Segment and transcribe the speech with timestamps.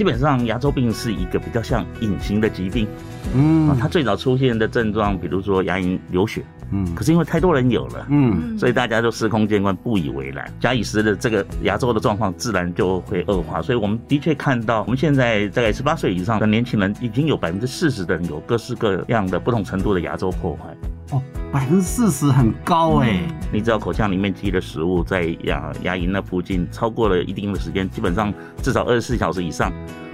[0.00, 2.88] 基本上牙周病是一个比较像隐形的疾病，
[3.34, 8.06] 嗯啊，它最早出现的症状，比如说牙龈流血，嗯可是因为太多人有了。
[8.08, 10.50] 嗯所以大家都司空见惯，不以为然。
[10.58, 13.60] 假以时日，这个牙周的状况自然就会恶化。
[13.60, 20.74] 所以我们的确看到，我们现在大概十八岁以上的年轻人，已经有百分之四十的人有各式各样的不同程度的牙周破坏。
[21.10, 21.22] 哦，
[21.52, 23.20] 百分之四十很高哎，
[23.52, 29.72] 你知道口腔里面积的食物在牙牙龈那附近超过了一定的时间，基本上至少二十四小时以上，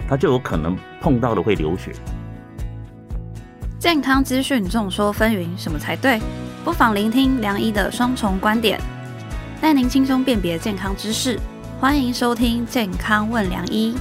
[0.09, 1.93] 它就有可能碰到的会流血。
[3.79, 6.21] 健康资讯众说纷纭，什么才对？
[6.65, 8.81] 不妨聆听梁医的双重观点，
[9.61, 11.39] 带您轻松辨别健康知识。
[11.79, 13.95] 欢迎收听《健康问梁医》。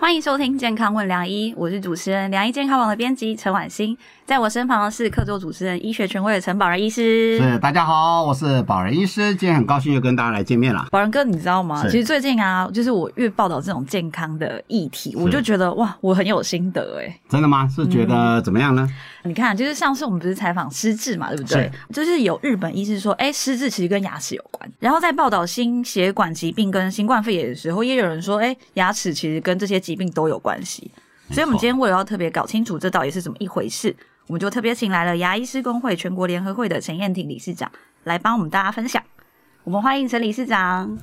[0.00, 7.36] 欢迎收听《健康问良医》，我是主持人良医健康网的编辑陈婉欣，在我身旁的是客座主持人、医学权威的陈宝仁医师。
[7.36, 10.86] 是大家好，我是宝仁医师，今天很高兴又跟大家来见面了。
[10.92, 11.84] 宝仁哥，你知道吗？
[11.90, 17.20] 其实最近啊，就是我越报道这种健康的议题，我就觉得哇，我很有心得哎。
[17.28, 17.68] 真的吗？
[17.68, 18.88] 是觉得怎么样呢？
[19.24, 21.68] 你看，就是上次我们不是采访失智嘛，对不对？
[21.92, 24.70] 就是有日本医师说，哎，失智其实跟牙齿有关。
[24.78, 30.90] 然后在报道心血管疾病跟新冠肺炎的时候，也有人说，哎，牙齿其实跟这些疾病都有关系。
[31.30, 33.94] 所以，我们今天为了要特别搞清楚这到底是怎么一回事，
[34.26, 37.70] 我们就特别请来了牙医师工会全国联合会的陈燕婷理事长
[38.04, 39.02] 来帮我们大家分享。
[39.64, 40.98] 我们欢迎陈理事长。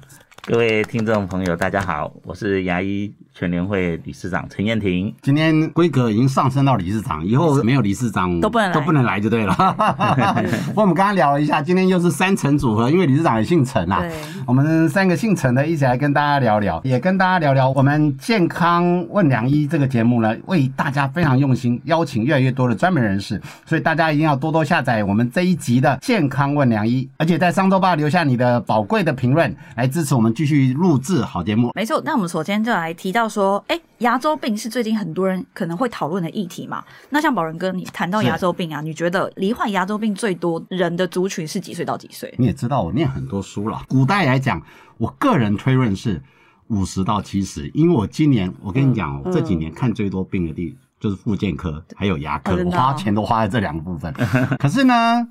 [0.46, 5.14] 各位听众朋友，大家好，我是牙医全联会理事长陈燕婷。
[5.22, 9.54] 今天规格已经上升到理事长，以后没有理事长都不能都不能来就对了。
[10.68, 14.02] 不过我们刚刚聊了一下，今天又是三层组合，因为理事长也姓陈啊。
[14.46, 31.72] 我们三个姓陈的一起来跟大家聊聊，也跟大家聊聊我们健康问良医这个节目呢，为大家非常用心，邀请越来越多的专门人士，所以大家一定要多多下载我们这一集的健康问良医，而且在商周八留下你的宝贵的评论，来支持我们继续录制好节目。
[31.76, 36.84] 没错，那我们首先就来提到说，哎，牙周病是最近很多人可能会讨论的议题嘛。
[37.10, 42.34] 那像宝仁哥，你谈到牙周病啊，你觉得罹患牙周病最多人的族群是几岁到几岁？
[42.38, 44.62] 你也知道我念很多书了，古代来讲，
[44.98, 46.22] 我个人推论是
[46.68, 54.12] 五十到七十，因为我今年我跟你讲，这几年看最多病的地就是复健科还有牙科，我花钱都花在这两个部分。
[54.58, 55.28] 可是呢，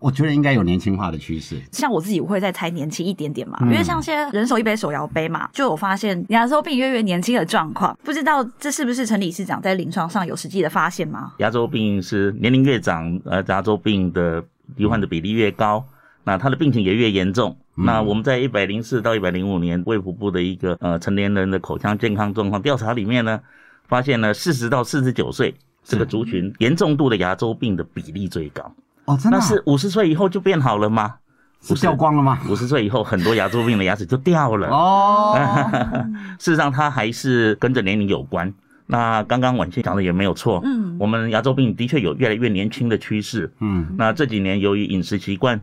[0.00, 1.60] 我觉得应该有年轻化的趋势。
[1.72, 7.96] 像我自己我会再猜年轻一点点嘛，嗯因为像现在人手一杯手摇杯嘛，就有发现牙周病越来越年轻的状况。
[8.04, 11.32] 不知道这是不是陈理事长在临床上有实际的发现吗？
[11.38, 14.44] 牙周病是年龄越长，呃，牙周病的
[14.76, 15.84] 罹患的比例越高，
[16.24, 17.56] 那它的病情也越严重。
[17.76, 23.40] 嗯那我们在一百零四到一百零五年卫福部的一个呃成年人的口腔健康状况调查里面呢，
[23.86, 25.54] 发现呢四十到四十九岁
[25.84, 28.72] 这个族群严重度的牙周病的比例最高。
[29.08, 31.14] 哦，真的啊、那是五十岁以后就变好了吗？
[31.60, 32.38] 是掉光了吗？
[32.48, 34.68] 五十岁以后，很多牙周病的牙齿就掉了。
[34.68, 35.34] 哦，
[36.38, 38.52] 事实上，它还是跟着年龄有关。
[38.86, 43.52] 那刚刚婉欣讲的也没有错，嗯我们牙周病的确有越来越年轻的趋势。
[43.60, 45.60] 嗯那这几年由于饮食习惯，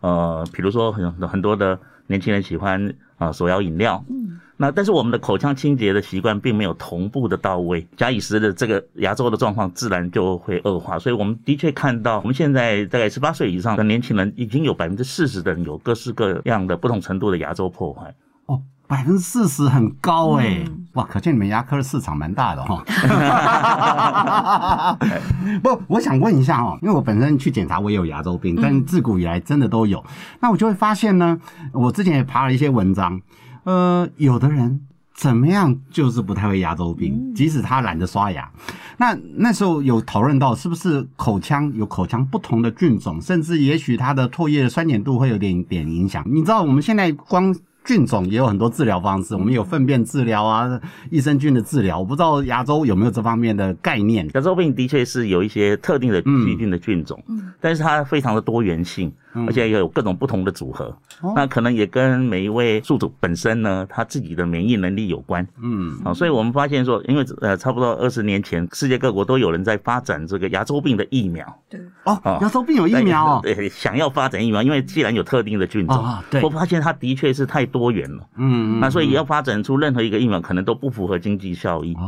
[0.00, 1.78] 呃，比如说很很多的
[2.08, 10.98] 年轻人喜欢啊、手摇饮料，嗯，那但是我们的口腔清洁的习惯并没有同步的到位，假以时日，这个牙周的状况自然就会恶化。
[10.98, 18.12] 所以我们的确看到，我们现在大概十八岁以上的年轻人，已经有百分之四十的人有各式各样的不同程度的牙周破坏。
[18.46, 22.82] 哦，百分之四十很高哎、嗯哇，可见你们牙科的市场蛮大的哈、
[25.62, 30.04] 不，我想问一下哦、因为我本身去检查我也有牙周病，但是自古以来真的都有。
[30.40, 31.38] 那我就会发现呢，
[31.72, 33.20] 我之前也爬了一些文章，
[33.64, 34.80] 呃，有的人
[35.14, 38.50] 怎么样就是不太会牙周病，即使他懒得刷牙。
[38.98, 46.24] 那那时候有讨论到是不是口腔有口腔不同的菌种，甚至也许它的唾液的酸碱度会有点点影响。
[46.26, 47.54] 你知道我们现在光
[47.88, 50.78] 菌种也有很多治疗方式，我们有粪便治疗啊、
[51.10, 51.98] 益生菌的治疗。
[51.98, 54.28] 我不知道牙周有没有这方面的概念。
[54.34, 60.94] 牙周病的确是有一些特定的嗯细菌的菌种，嗯但是它非常的多元性，嗯而且也有各种不同的组合。
[61.22, 65.46] 哦那可能也跟每一位宿主本身呢，他自己的免疫能力有关。
[65.62, 71.44] 嗯好，所以我们发现说，因为呃，差不多二十年前，世界各国都有人在发展这个牙周病的疫苗。
[71.70, 73.40] 对，哦哦，牙周病有疫苗哦。
[73.42, 76.04] 对， 想要发展疫苗，因为既然有特定的菌种，
[76.42, 78.26] 我发现它的确是太多元了。
[78.36, 81.94] 嗯，那所以要发展出任何一个疫苗，可能都不符合经济效益。
[81.94, 82.02] 啊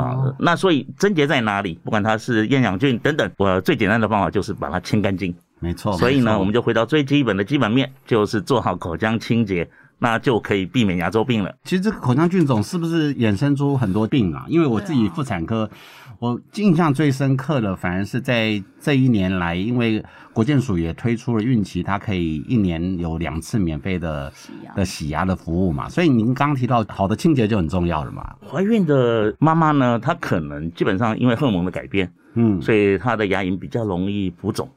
[0.00, 1.78] 哦，，那所以症结在哪里？
[1.84, 5.34] 不管它是厌氧菌等等，我最简单的方法就是把它清干净。
[5.58, 5.92] 没错。
[5.94, 9.68] 所以呢，我们就回到最基本的基本面，就是做好口腔清洁，
[10.00, 11.54] 那就可以避免牙周病了。
[11.62, 14.44] 其实这个口腔菌种是不是衍生出很多病啊？
[14.48, 15.70] 因为我自己妇产科，
[16.18, 25.88] 我印象最深刻的反而是在这一年来，因为国健署也推出了孕期，它可以一年有两次免费的洗的洗牙的服务嘛。
[25.88, 28.34] 所以您刚刚提到好的清洁就很重要了嘛。
[28.46, 34.68] 怀孕的妈妈呢，她可能基本上因为荷尔蒙的改变，嗯，所以她的牙龈比较容易浮肿。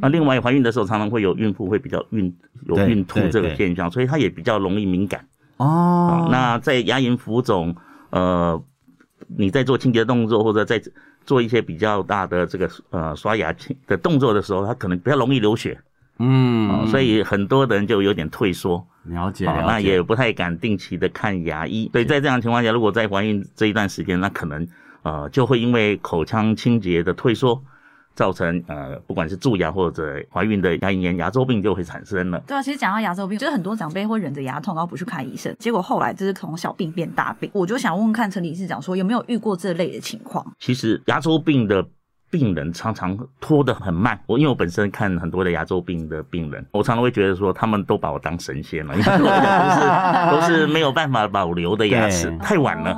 [0.00, 2.34] 那另外怀孕的时候，常常会有孕妇会比较孕
[2.66, 5.26] 有孕吐这个现象，所以她也比较容易敏感。
[5.56, 7.74] 哦啊，，那在牙龈浮肿，
[8.10, 8.62] 呃，
[9.36, 10.80] 你在做清洁动作或者在
[11.24, 15.78] 做一些比较大的这个呃刷牙清的动作的时候，它可能比较容易流血
[16.22, 21.88] 嗯啊、所以很多人就有点退缩，了解啊、了解，那也不太敢定期的看牙医。
[21.92, 24.68] 所以在这样的情况下，如果在怀孕这一段时间，那可能
[25.02, 27.62] 呃就会因为口腔清洁的退缩。
[28.20, 32.38] 造成呃，不管是蛀牙或者怀孕的牙龈炎、牙周病就会产生了。
[32.46, 37.50] 对啊，其实讲到牙周病，就是很多长辈会忍着牙痛，然后不去看医生，结果后来就是从小病变大病。
[37.54, 40.44] 我就想问问看陈理事长说，有没有遇过这类的情况？
[40.58, 41.82] 其实牙周病的
[42.30, 44.20] 病人常常拖得很慢。
[44.26, 52.94] 我因为我本身看很多的牙周病的病人，我常常会觉得说，他们都把我当神仙了，因为对我讲都是都是没有办法保留的牙齿， 太晚了。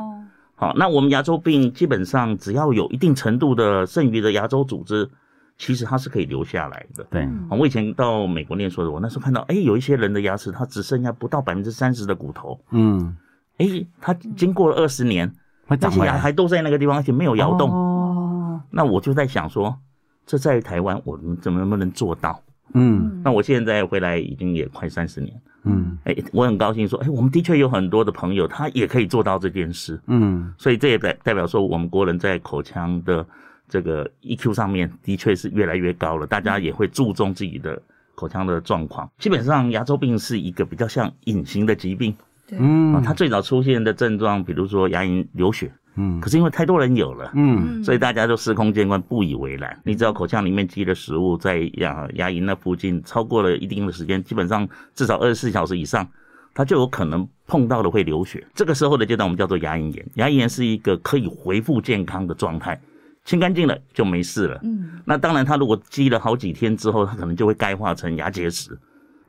[0.62, 5.10] 哦好，那我们牙周病基本上只要有一定程度的剩余的牙周组织，
[5.58, 7.04] 其实它是可以留下来的。
[7.10, 13.16] 对，我以前到美国念书的时候，我那时候看到，哎，有一些人的牙齿它只剩下不到百分之三十的骨头，嗯，
[13.58, 13.66] 哎，
[14.00, 15.28] 它经过了二十年，
[15.66, 17.68] 会那些牙还都在那个地方，而且没有摇动。
[17.68, 19.76] 哦，那我就在想说，
[20.24, 22.40] 这在台湾我们怎么能不能做到？
[22.74, 25.98] 嗯那我现在回来已经也快三十年，嗯。
[26.04, 33.24] 哎，我很高兴说，哎，我们的确有很多的朋友，他也可以做到这件事，嗯，所以这也代代表说，我们国人在口腔的
[33.68, 37.80] 这个 EQ 上面的确是越来越高了，大家也会注重自己的
[38.14, 39.10] 口腔的状况。
[39.18, 42.14] 基本上，牙周病是一个比较像隐形的疾病
[42.46, 42.94] 对，嗯。
[42.94, 47.30] 啊，它最早出现的症状，比如说牙龈流血，嗯可是因为太多人有了。
[47.34, 49.78] 嗯所以大家都司空见惯，不以为然。
[49.84, 56.06] 你只要口腔里面积的食物在牙牙龈那附近超过了一定的时间，基本上至少二十四小时以上，
[56.54, 58.46] 它就有可能碰到了会流血。
[58.54, 60.06] 这个时候的阶段我们叫做牙龈炎。
[60.14, 62.80] 牙龈炎是一个可以恢复健康的状态，
[63.24, 64.60] 清干净了就没事了。
[64.62, 68.78] 嗯，那当然，它如果积了好几天之后，它可能就会钙化成牙结石。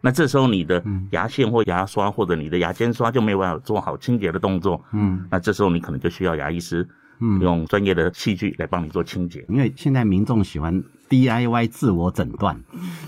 [0.06, 4.84] 那这时候你的牙线或牙刷或者你的牙尖刷就没有办法做好清洁的动作。
[4.92, 6.86] 嗯那这时候你可能就需要牙医师
[7.22, 9.46] 嗯，用专业的器具来帮你做清洁。
[9.48, 10.84] 因为现在民众喜欢
[11.14, 12.60] DIY 自我诊断，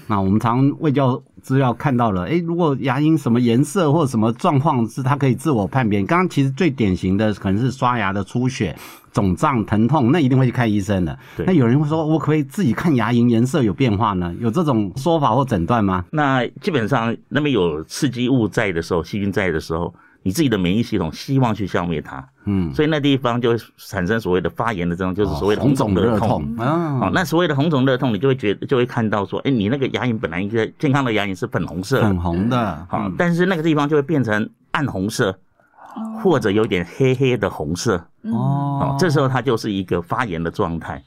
[0.06, 6.04] 那我们常卫教资料看到了，诶，如果牙龈什么颜色或什么状况是它可以自我判别。
[6.04, 8.78] 刚刚其实最典型的可能是刷牙的出血、
[9.12, 11.18] 肿胀、疼痛，那一定会去看医生的。
[11.48, 14.32] 那有人会说，我可不可以自己看牙龈颜色有变化呢？
[14.40, 16.06] 有这种说法或诊断吗？
[16.12, 19.92] 那基本上那边有刺激物在的时候，细菌在的时候，
[20.26, 26.56] 你自己的免疫系统希望去消灭它，嗯，所以那地方就会产生所谓的发炎的症状，就是所谓的红肿热热痛。
[26.56, 26.98] 痛，啊。
[26.98, 32.08] 好，那所谓的红肿热痛，你就会觉得就会看到说，哎，你那个牙龈本来一个健康的牙龈是粉红色的。
[32.08, 35.38] 粉，红的，好嗯，但是那个地方就会变成暗红色，
[36.24, 38.04] 或者有点黑黑的红色。
[38.24, 41.04] 哦，，这时候它就是一个发炎的状态。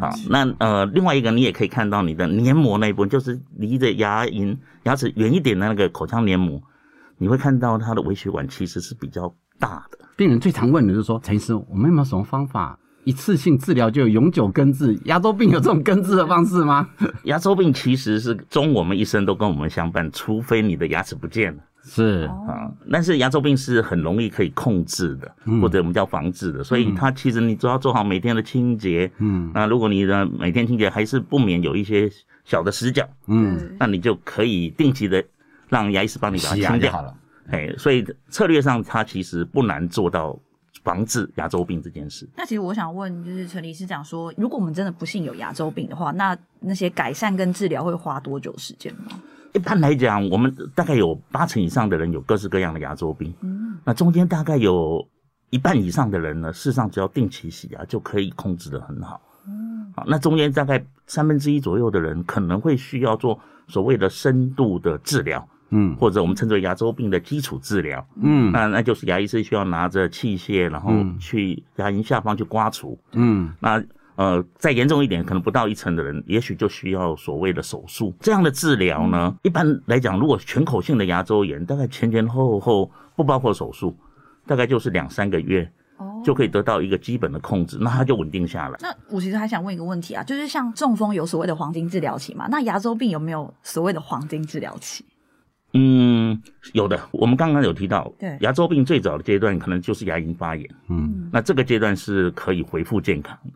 [0.00, 6.60] 好，那呃，另外一个你也可以看到你的黏膜那一部分，就是离着牙龈牙齿远一点的那个口腔黏膜，
[7.22, 9.98] 你会看到它的微血管其实是比较大的。
[10.16, 14.98] 病人最常问的就是说，陈医师，我们有没有什么方法一次性治疗就有永久根治？
[15.04, 16.88] 牙周病有这种根治的方式吗？
[17.22, 22.68] 牙周病其实是终我们一生都跟我们相伴，除非你的牙齿不见了是，啊。
[22.90, 32.10] 但是牙周病是很容易可以控制的，嗯或者我们叫防治的，所以它其实你只要做好每天的清洁，嗯那如果你的每天清洁还是不免有一些
[32.44, 35.24] 小的死角，嗯，那你就可以定期的
[35.72, 36.92] 让牙医师帮你把它清掉。
[36.92, 37.14] 好了。
[37.50, 40.38] 哎，所以策略上它其实不难做到
[40.84, 42.28] 防治牙周病这件事。
[42.36, 49.20] 那其实我想问，就是陈理事长说，如果我们真的不幸有牙周病的话，那那些改善跟治疗会花多久时间吗？
[49.54, 55.06] 一般来讲，我们大概有八成以上的人有各式各样的牙周病，嗯，那中间大概有
[55.50, 59.20] 一半以上的人呢，事实上只要定期洗牙就可以控制的很好。
[59.94, 63.38] 好，那中间大概三分之一左右的人可能会需要做
[63.68, 68.06] 所谓的深度的治疗，嗯或者我们称之为牙周病的基础治疗。
[68.22, 72.96] 嗯那那就是牙医师需要拿着器械，然后嗯去牙龈下方去刮除。
[73.12, 73.82] 嗯那
[74.14, 78.14] 呃，再严重一点，可能不到一成的人，也许就需要所谓的手术。
[78.20, 83.96] 这样的治疗呢，一般来讲，如果全口性的牙周炎，大概前前后后不包括手术，
[84.46, 88.78] 大概就是两三个月哦就可以得到一个基本的控制，那它就稳定下来。
[88.82, 92.46] 那我其实还想问一个问题啊，就是像中风有所谓的黄金治疗期嘛？
[92.50, 95.06] 那牙周病有没有所谓的黄金治疗期？
[95.74, 96.40] 嗯，
[96.72, 97.00] 有的。
[97.12, 98.36] 我们刚刚有提到，对。
[98.40, 103.38] 牙周病最早的阶段可能就是牙龈发炎，嗯，那这个阶段是可以恢复健康。
[103.44, 103.50] 的，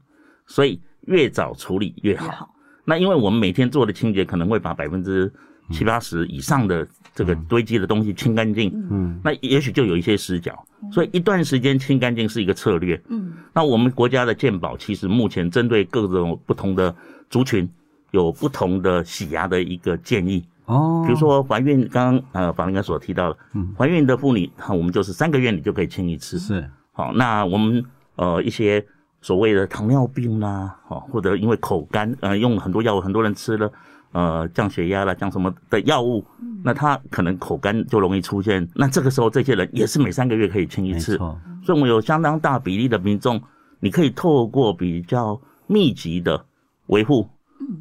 [0.46, 2.54] 所以越早处理越好，
[2.84, 5.32] 那因为我们每天做的清洁可能会把百分之
[5.70, 13.00] 七八十以上的这个堆积的东西清干净，嗯，那也许就有一些死角，所以一段时间清干净是一个策略。
[13.08, 16.94] 嗯，那我们国家的健保其实目前针对各种不同的
[17.28, 17.68] 族群
[18.12, 23.38] 有不同的洗牙的一个建议，哦，比如说怀孕，刚刚呃法林哥所提到的，
[23.78, 26.38] 怀孕的妇女，哈我们就是三个月你就可以清一次。
[26.38, 27.84] 是，好，那我们
[28.16, 28.84] 呃一些
[29.22, 33.72] 所谓的糖尿病啦，哦，或者因为口干，呃，用很多药物，很多人吃了
[34.12, 36.24] 呃降血压啦、降什么的药物，
[36.64, 38.68] 那他可能口干就容易出现。
[38.74, 41.16] 那这个时候，这些人也是每三个月可以清一次。
[41.16, 43.40] 所以我们有相当大比例的民众，
[43.80, 46.44] 你可以透过比较密集的
[46.86, 47.28] 维护，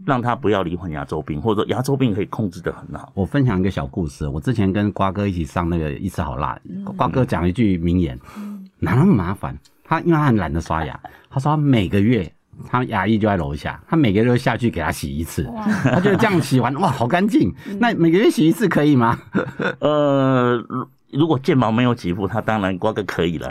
[0.05, 3.12] 让他不要罹患牙周病，或者说牙周病可以控制得很好。
[3.13, 4.27] 我分享一个小故事。
[4.27, 6.60] 我之前跟瓜哥一起上那个一次好辣，
[6.98, 8.20] 瓜哥讲了一句名言，
[8.79, 9.58] 哪那么麻烦？
[9.84, 12.32] 他因为他很懒得刷牙，他说他每个月
[12.67, 15.48] 他牙医就在楼下，他每个月都下去给他洗一次，
[15.84, 17.53] 他觉得这样洗完哇好干净。
[17.79, 19.20] 那每个月洗一次可以吗？
[19.79, 20.63] 呃，
[21.15, 23.50] 如如果健保没有给付，他当然刮个可以了。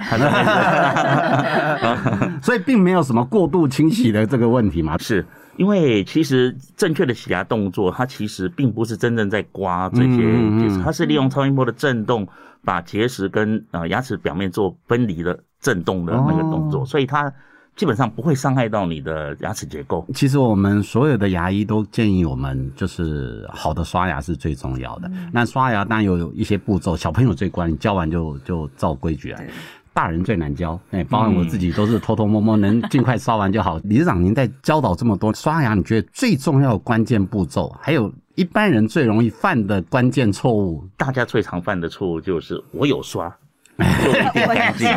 [2.40, 4.96] 所以并没有什么过度清洗的这个问题嘛。
[4.98, 12.24] 是因为其实正确的洗牙动作，它其实并不是真正在刮这些嗯嗯嗯结石，它是利用超音波的震动，
[12.64, 17.32] 把结石跟呃牙齿表面做分离的震动的那个动作，哦所以它
[17.76, 20.06] 基本上不会伤害到你的牙齿结构。
[20.14, 25.10] 其实我们所有的牙医都建议我们，就是好的刷牙是最重要的。
[25.32, 29.48] 那刷牙当然有一些步骤，小朋友最乖，你教完就就照规矩来。
[29.92, 33.78] 大人最难教，哎，包含我自己都是偷偷摸摸，能尽快刷完就好。
[33.84, 40.84] 理事长，您在教导这么多刷牙，你觉得最重要的关键步骤，还有一般人最容易犯的关键错误？
[40.96, 43.32] 大家最常犯的错误就是我有刷。
[44.04, 44.88] 就一定干净。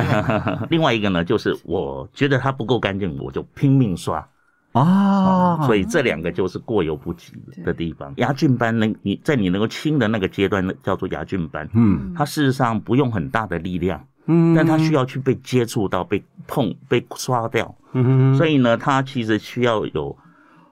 [0.70, 4.26] 另外一个呢，就是我觉得它不够干净，我就拼命刷。
[4.72, 7.32] 哦，所以这两个就是过犹不及
[7.64, 8.12] 的地方。
[8.18, 11.68] 牙菌斑能你在你能够清的那个阶段，叫做牙菌斑。
[11.74, 17.74] 嗯它事实上不用很大的力量，嗯但它需要去被接触到、被碰、被刷掉。
[17.94, 20.16] 嗯所以呢，它其实需要有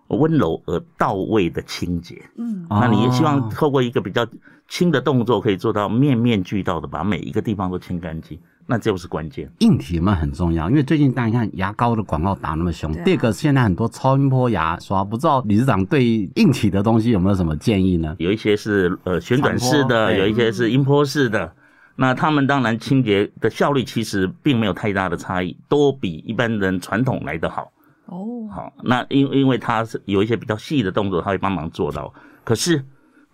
[0.08, 2.22] 温柔而到位的清洁。
[2.36, 4.26] 嗯，哦那你也希望透过一个比较
[4.68, 9.50] 轻的动作，可以做到面面俱到的把每一个地方都清干净，那这就是关键。
[9.58, 10.68] 硬体有没有很重要？
[10.68, 12.92] 因为最近大家看牙膏的广告打那么凶。
[12.92, 18.14] 对啊第二个，现在很多超音波牙刷，不知道理事长对硬体的东西有没有什么建议呢？
[18.18, 21.52] 有一些是呃旋转式的，有一些是音波式的。
[21.96, 27.72] 那他们当然清洁的效率其实并没有太大的差异，都比一般人传统来得好。
[28.08, 32.12] 哦，好，那因因为它是有一些比较细的动作，他会帮忙做到。
[32.42, 32.82] 可是，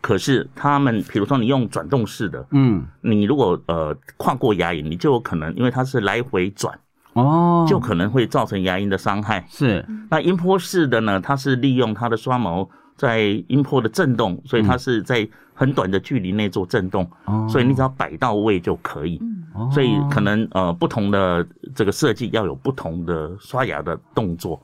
[0.00, 6.76] 可是他们比如说你用转动式的，嗯，你如果呃跨过牙龈，你就有可能因为它是来回转，
[7.12, 9.46] 哦，就可能会造成牙龈的伤害。
[9.48, 19.20] 是那音波式的呢，它是利用它的刷毛在音波的震动，所以它是在很短的距离内做震动，哦所以你只要摆到位就可以。
[19.54, 21.46] 哦所以可能呃不同的
[21.76, 24.60] 这个设计要有不同的刷牙的动作。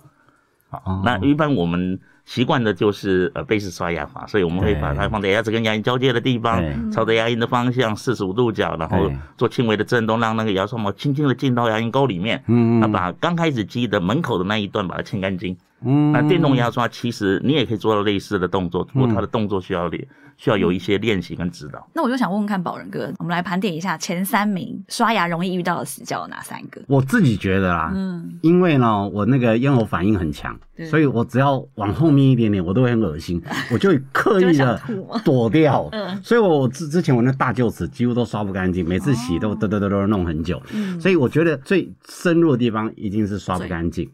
[0.69, 12.43] 好哦，那一般我们习惯的就是呃背式刷牙法，所以我们会把它放在牙齿跟牙龈交界的地方，朝着牙龈的方向四十五度角，然后做轻微的震动，让那个牙刷毛轻轻的进到牙龈沟里面。
[12.47, 15.57] 嗯那把刚开始积的门口的那一段把它清干净。
[15.85, 20.07] 嗯那电动牙刷其实你也可以做到类似的动作，不过它的动作需要练，
[20.37, 21.89] 需要有一些练习跟指导。
[21.95, 26.83] 那我就想问问看宝仁哥，我们来盘点一下前三名刷牙容易遇到的死角有哪三个？
[26.87, 33.41] 我自己觉得啦，嗯，因为呢，我那个咽喉反应很强，对所以我只要往后面一点点，我都会很恶心，
[33.73, 34.81] 我就刻意的
[35.25, 35.89] 躲掉。
[35.93, 40.61] 嗯所以我之之前我那大臼齿几乎都刷不干净，每次洗哦都嘚嘚嘚嘚弄很久。
[40.75, 44.11] 嗯所以我觉得最深入的地方一定是刷不干净。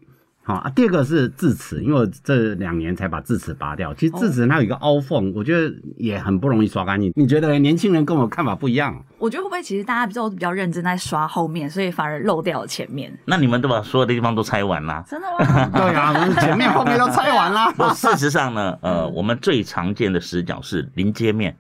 [0.46, 3.92] 好啊，第二个是智齿，因为我这两年才把智齿拔掉。
[3.94, 7.12] 其实智齿它有一个凹缝，我觉得也很不容易刷干净。
[7.16, 9.04] 你觉得年轻人跟我看法不一样？
[9.18, 13.12] 我觉得会不会其实大家比较比较认真在刷后面，所以反而漏掉了前面？
[13.24, 15.04] 那你们都把所有的地方都拆完啦。
[15.08, 15.68] 真的吗？
[15.74, 17.72] 对啊，我们前面后面都拆完啦。
[17.72, 21.56] 不事实上呢，呃，我们最常见的死角是临接面，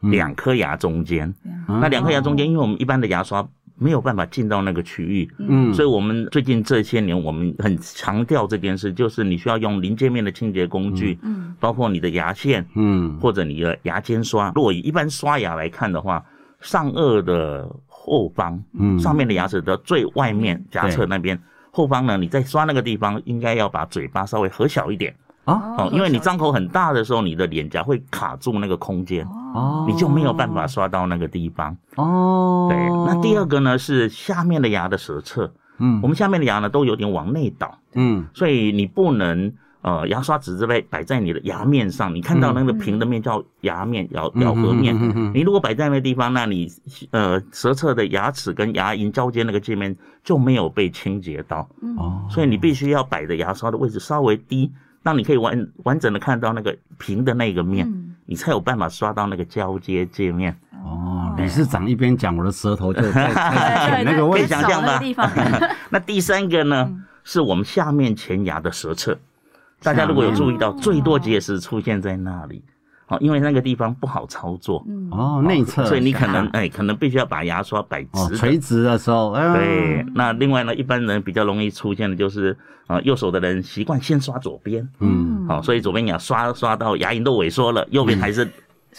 [0.00, 1.34] 两颗牙中间。
[1.66, 5.72] 那两颗牙中间，因为我们一般的牙刷没有办法进到那个区域，嗯。
[5.74, 13.18] 所以我们最近这些年，我们很强调这件事，就是你需要用临界面的清洁工具，嗯，包括你的牙线嗯。
[13.20, 14.52] 或者你的牙尖刷。
[14.54, 16.24] 如果以一般刷牙来看的话，
[16.60, 18.98] 上颚的后方，嗯。
[18.98, 21.38] 上面的牙齿的最外面颊侧那边。
[21.70, 25.14] 后方呢，你在刷那个地方，应该要把嘴巴稍微合小一点。
[25.44, 25.76] 啊？
[25.76, 29.24] 哦，因为你张口很大的时候，你的脸颊会卡住那个空间。
[29.26, 29.42] 哦
[29.86, 31.76] 你就没有办法刷到那个地方。
[31.96, 36.00] 哦，对，那第二个呢是下面的牙的舌侧，嗯。
[36.02, 38.26] 我们下面的牙呢都有点往内倒，嗯。
[38.34, 44.96] 所以你不能呃牙刷只是被摆在你的牙面上，你看到那个平的面叫牙面、咬咬合面。
[44.96, 46.68] 嗯嗯你如果摆在那个地方，那你
[47.12, 54.72] 呃舌侧的牙齿跟牙龈交接那个界面就没有被清洁到，哦，所以你必须要摆的牙刷的位置稍微低，
[55.02, 57.95] 那你可以完完整的看到那个平的那个面，嗯
[58.26, 60.56] 你才有办法刷到那个交接界面。
[60.84, 64.44] 哦，理事长一边讲，我的舌头就 在那个可位置。
[64.44, 65.00] 以想象吧
[65.90, 69.18] 那第三个呢，嗯是我们下面前牙的舌侧。
[69.82, 72.62] 大家如果有注意到，最多结石出现在那里，
[73.08, 78.36] 好，因为那个地方不好操作，嗯，哦，内侧，所以你可能哎，可能必须要把牙刷摆哦直的。
[78.36, 82.56] 垂直的时候，哎对，那另外呢，一般人比较容易出现的就是，
[82.88, 88.44] 啊，右手的人习惯先刷左边，嗯，好，所以左边牙刷刷到牙龈都萎缩了，右边还是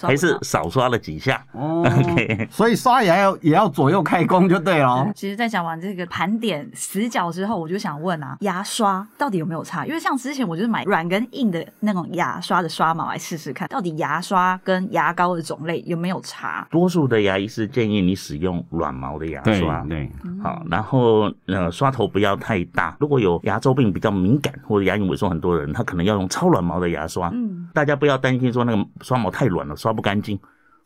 [0.02, 1.44] 还是少刷了几下。
[1.54, 5.10] 哦 OK 所以刷牙要也要左右开弓就对了。
[5.16, 9.86] 其实，在讲完这个盘点死角之后，我就想问啊，牙刷到底有没有差？
[9.86, 16.68] 因为像之前我就是买软跟硬的那种牙刷的刷毛来试试看，到底牙刷跟牙膏的种类有没有差？
[16.70, 20.12] 多数的牙医是建议你使用软毛的牙刷，对，
[20.44, 22.96] 好，然后呃刷头不要太大。
[23.00, 27.30] 如果有牙周病比较敏感或者牙龈萎缩很多的人，他可能要用超软毛的牙刷。
[27.34, 30.40] 嗯，大家不要担心说那个刷毛太软了刷不干净，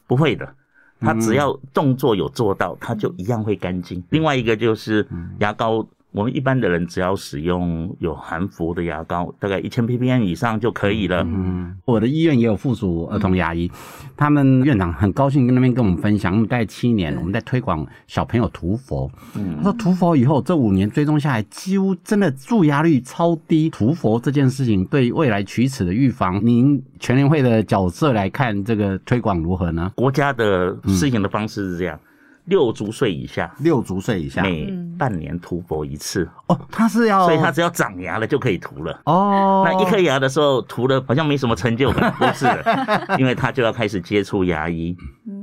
[0.07, 0.55] 不会的。
[0.99, 4.03] 他只要动作有做到，他就一样会干净。
[4.11, 5.07] 另外一个就是
[5.39, 11.23] 牙膏，我们一般的人只要使用有含氟的牙膏，大概一千 ppm 以上就可以了。
[11.25, 13.71] 嗯，我的医院也有附属儿童牙医，
[14.17, 19.09] 他们院长很高兴跟那边跟我们分享，我们大概七年，我们在推广小朋友涂氟。
[19.35, 23.69] 嗯他说涂氟以后，这五年追踪下来，几乎真的蛀牙率超低。
[23.69, 29.91] 涂氟这件事情对未来龋齿的预防，您全联会的角色来看，这个推广如何呢？
[29.95, 31.97] 国家的施行的方式是这样：
[32.45, 33.53] 六足岁以下。
[33.59, 34.41] 六足岁以下。
[34.41, 34.65] 每
[34.97, 39.01] 半年涂薄一次，哦，他是要，所以它只要长牙了就可以涂了。
[39.05, 42.45] 哦，那一颗牙的时候涂了好像没什么成就感，不是。
[42.45, 44.95] 的， 因为它就要开始接触牙医，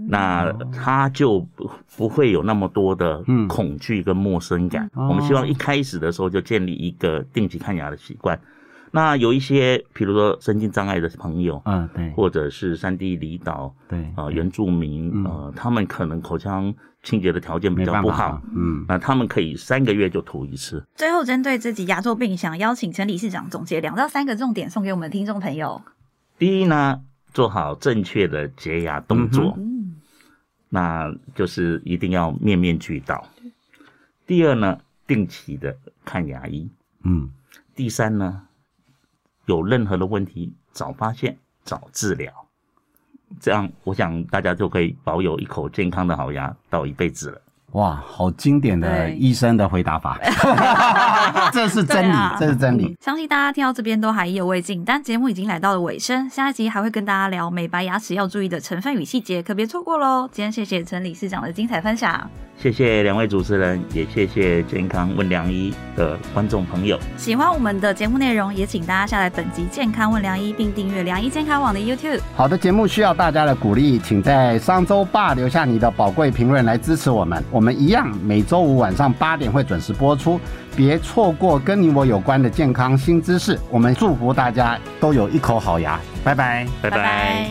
[0.09, 4.89] 那它就不不会有那么多的嗯恐惧跟陌生感。
[4.95, 5.09] 哦。
[5.09, 8.39] 我们希望一开始的时候就建立一个定期看牙的习惯。
[8.91, 20.85] 那有一些，比如说神经障碍的朋友，嗯，对或者是山地离岛对呃原住民，嗯呃，他们可能口腔清洁的条件比较不好，，嗯，那他们可以三个月就涂一次。
[20.95, 25.81] 最后针对自己牙周病，想邀请陈理事长总结两到三个重点，送给我们的听众朋友。
[26.39, 27.01] 第一呢，
[27.33, 29.97] 做好正确的洁牙动作，嗯，
[30.71, 33.27] 那就是一定要面面俱到。
[34.27, 36.69] 第二呢，定期的看牙医。
[37.05, 37.31] 嗯，
[37.75, 38.43] 第三呢，
[39.49, 42.31] 有任何的问题早发现早治疗，
[43.41, 47.41] 这样我想大家就可以保有一口健康的好牙到一辈子了。
[47.73, 50.19] 哇，好经典的医生的回答法，
[51.53, 52.97] 这是真理，啊这是真理。
[52.99, 60.27] 相信大家听到这边都还意犹未尽，但节目已经来到了尾声，下一集还会跟大家聊美白牙齿要注意的成分与细节，可别错过喽！
[60.33, 62.29] 今天谢谢陈理事长的精彩分享。
[62.57, 66.99] 谢谢两位主持人，也谢谢健康问良医的观众朋友。
[67.17, 72.21] 喜欢我们的节目内容，也请大家下载本集《健康问良医》，并订阅良医健康网的 YouTube。
[72.35, 77.41] 好的节目需要大家的鼓励，请在商周吧留下你的宝贵评论来支持我们。
[77.59, 80.41] 我们一样每周五晚上八点会准时播出，
[80.77, 83.59] 别错过跟你我有关的健康新知识。
[83.69, 86.65] 我们祝福大家都有一口好牙，拜拜。
[86.81, 87.51] 拜拜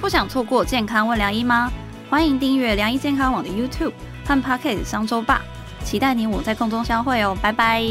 [0.00, 1.70] 不想错过健康问良医吗？
[2.08, 3.92] 欢迎订阅良医健康网的 YouTube
[4.24, 5.42] 和 Pocket 商周吧，
[5.84, 7.82] 期待你我在空中相会哦，拜拜。